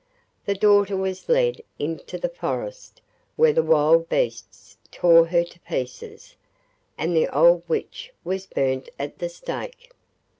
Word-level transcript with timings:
The 0.47 0.55
daughter 0.55 0.97
was 0.97 1.29
led 1.29 1.61
into 1.77 2.17
the 2.17 2.27
forest, 2.27 3.01
where 3.35 3.53
the 3.53 3.61
wild 3.61 4.09
beasts 4.09 4.75
tore 4.91 5.27
her 5.27 5.43
to 5.43 5.59
pieces, 5.59 6.35
and 6.97 7.15
the 7.15 7.27
old 7.27 7.61
witch 7.67 8.11
was 8.23 8.47
burnt 8.47 8.89
at 8.97 9.19
the 9.19 9.29
stake. 9.29 9.91